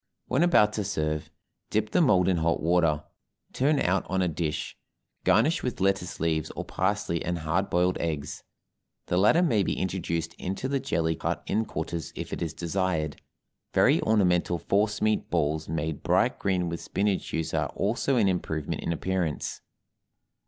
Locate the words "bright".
16.01-16.39